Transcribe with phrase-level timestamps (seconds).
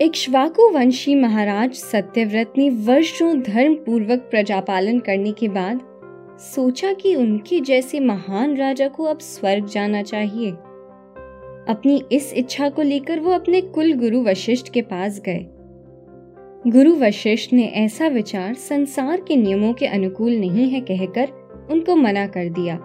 [0.00, 5.80] इक्ष्वाकु वंशी महाराज सत्यव्रत ने वर्षों धर्म पूर्वक प्रजापालन करने के बाद
[6.40, 10.50] सोचा कि उनके जैसे महान राजा को अब स्वर्ग जाना चाहिए।
[11.68, 15.46] अपनी इस इच्छा को लेकर वो अपने कुल गुरु वशिष्ठ के पास गए।
[16.66, 21.32] गुरु वशिष्ठ ने ऐसा विचार संसार के नियमों के अनुकूल नहीं है कहकर
[21.70, 22.78] उनको मना कर दिया।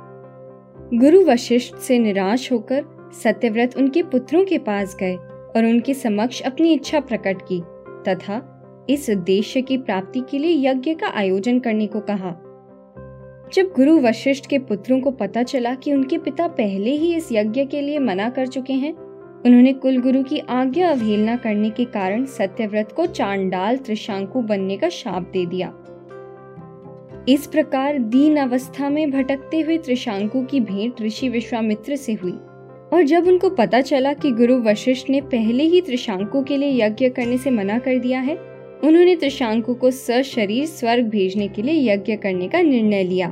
[0.94, 5.18] गुरु वशिष्ठ से निराश होकर सत्यव्रत उनके पुत्रों के पास गए।
[5.56, 7.62] और उनके समक्ष अपनी इच्छा प्रकट की,
[8.08, 8.50] तथा
[8.90, 12.40] इस उद्देश्य की प्राप्ति के लिए यज्ञ का आयोजन करने को कहा।
[13.54, 17.66] जब गुरु वशिष्ठ के पुत्रों को पता चला कि उनके पिता पहले ही इस यज्ञ
[17.66, 18.94] के लिए मना कर चुके हैं,
[19.46, 24.90] उन्होंने कुल गुरु की आज्ञा अवहेलना करने के कारण सत्यव्रत को चांडाल त्रिशांकु बनने का
[24.90, 25.74] शाप दे दिया।
[27.30, 32.40] इस प्रकार दीन अवस्था में भटकते हुए त्रिशांकु की भेंट ऋषि विश्वामित्र से हुई।
[32.94, 37.10] और जब उनको पता चला कि गुरु वशिष्ठ ने पहले ही त्रिशांकु के लिए यज्ञ
[37.10, 38.36] करने से मना कर दिया है,
[38.84, 43.30] उन्होंने त्रिशांकु को सशरीर स्वर्ग भेजने के लिए यज्ञ करने का निर्णय लिया।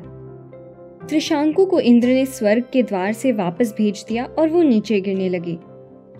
[1.09, 5.29] त्रिशांकु को इंद्र ने स्वर्ग के द्वार से वापस भेज दिया और वो नीचे गिरने
[5.29, 5.53] लगे।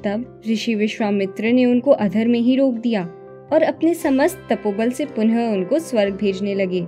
[0.03, 3.03] तब ऋषि विश्वामित्र ने उनको अधर में ही रोक दिया
[3.53, 6.87] और अपने समस्त तपोबल से पुनः उनको स्वर्ग भेजने लगे।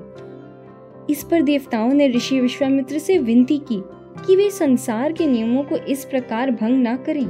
[1.10, 3.84] इस पर देवताओं ने ऋषि विश्वामित्र से विनती की
[4.28, 7.26] कि वे संसार के नियमों को इस प्रकार भंग ना करें।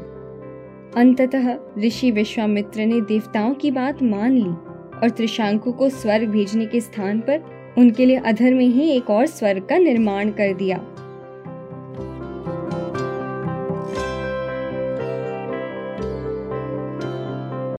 [0.96, 4.50] अंततः ऋषि विश्वामित्र ने देवताओं की बात मान ली
[4.98, 9.26] और त्रिशांकु को स्वर्ग भेजने के स्थान पर उनके लिए अधर में ही एक और
[9.26, 10.78] स्वर्ग का निर्माण कर दिया।